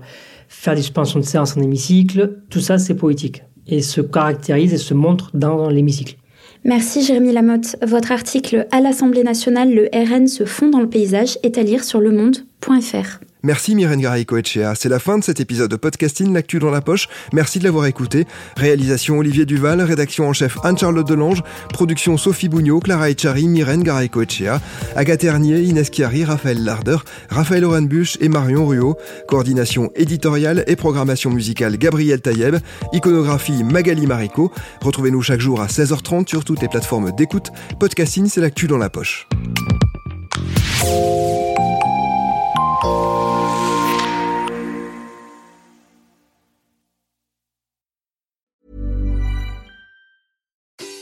faire 0.47 0.75
des 0.75 0.83
suspensions 0.83 1.19
de 1.19 1.25
séance 1.25 1.57
en 1.57 1.61
hémicycle, 1.63 2.41
tout 2.51 2.59
ça, 2.59 2.77
c'est 2.77 2.93
politique. 2.93 3.41
Et 3.65 3.81
se 3.81 4.01
caractérise 4.01 4.71
et 4.71 4.77
se 4.77 4.93
montre 4.93 5.31
dans 5.33 5.67
l'hémicycle. 5.67 6.15
Merci 6.63 7.01
Jérémy 7.01 7.33
Lamotte. 7.33 7.77
Votre 7.81 8.11
article 8.11 8.67
À 8.69 8.81
l'Assemblée 8.81 9.23
nationale, 9.23 9.73
le 9.73 9.89
RN 9.91 10.27
se 10.27 10.45
fond 10.45 10.69
dans 10.69 10.79
le 10.79 10.89
paysage 10.89 11.39
est 11.41 11.57
à 11.57 11.63
lire 11.63 11.83
sur 11.83 12.01
lemonde.fr. 12.01 13.19
Merci 13.41 13.73
Myrène 13.73 14.01
Garay-Coetchea. 14.01 14.75
C'est 14.75 14.89
la 14.89 14.99
fin 14.99 15.17
de 15.17 15.23
cet 15.23 15.39
épisode 15.39 15.71
de 15.71 15.77
podcasting 15.77 16.33
L'actu 16.33 16.59
dans 16.59 16.71
la 16.71 16.81
poche. 16.81 17.07
Merci 17.31 17.59
de 17.59 17.63
l'avoir 17.63 17.85
écouté. 17.85 18.25
Réalisation 18.57 19.17
Olivier 19.17 19.45
Duval, 19.45 19.81
rédaction 19.81 20.27
en 20.27 20.33
chef 20.33 20.57
Anne-Charlotte 20.63 21.07
Delange, 21.07 21.41
production 21.71 22.17
Sophie 22.17 22.49
Bougnot, 22.49 22.81
Clara 22.81 23.09
Echari, 23.09 23.47
Myrène 23.47 23.83
Garay-Coetchea, 23.83 24.59
Agathe 24.95 25.21
Ternier, 25.21 25.61
Inès 25.61 25.89
Chiari, 25.89 26.25
Raphaël 26.25 26.63
Larder, 26.63 26.97
Raphaël 27.29 27.63
Orenbuch 27.63 28.17
et 28.19 28.27
Marion 28.27 28.65
Ruot. 28.65 28.97
Coordination 29.27 29.91
éditoriale 29.95 30.65
et 30.67 30.75
programmation 30.75 31.29
musicale 31.29 31.77
Gabriel 31.77 32.19
Taïeb. 32.21 32.57
Iconographie 32.91 33.63
Magali 33.63 34.05
Marico. 34.05 34.51
Retrouvez-nous 34.81 35.21
chaque 35.21 35.39
jour 35.39 35.61
à 35.61 35.67
16h30 35.67 36.27
sur 36.27 36.43
toutes 36.43 36.61
les 36.61 36.67
plateformes 36.67 37.11
d'écoute. 37.15 37.51
Podcasting, 37.79 38.27
c'est 38.27 38.41
l'actu 38.41 38.67
dans 38.67 38.77
la 38.77 38.89
poche. 38.89 39.27